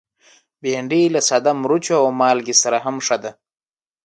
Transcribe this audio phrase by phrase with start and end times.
[0.61, 3.31] بېنډۍ له ساده مرچ او مالګه سره هم ښه ده